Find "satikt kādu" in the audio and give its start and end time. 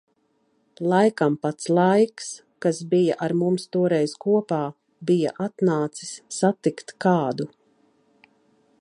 6.41-7.53